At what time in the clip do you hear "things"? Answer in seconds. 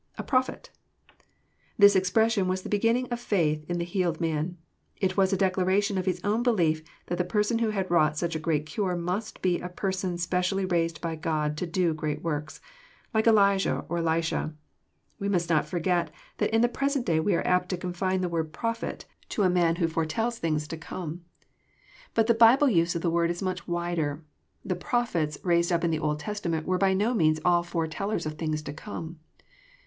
20.39-20.67, 28.39-28.63